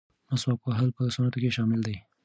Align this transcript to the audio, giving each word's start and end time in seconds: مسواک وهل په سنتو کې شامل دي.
مسواک 0.29 0.61
وهل 0.63 0.89
په 0.97 1.01
سنتو 1.15 1.37
کې 1.43 1.55
شامل 1.57 1.79
دي. 1.87 1.95